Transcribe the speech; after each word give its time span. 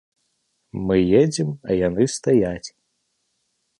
Мы 0.87 0.97
едзем, 1.21 1.49
а 1.67 1.77
яны 1.87 2.03
стаяць. 2.17 2.69